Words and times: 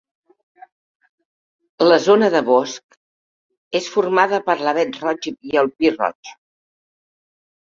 La 1.87 1.99
zona 2.05 2.29
de 2.37 2.41
bosc 2.47 2.97
és 3.81 3.91
formada 3.97 4.41
per 4.49 4.57
l'avet 4.63 4.99
roig 5.05 5.29
i 5.35 5.63
el 5.65 5.71
pi 5.77 5.93
roig. 5.99 6.35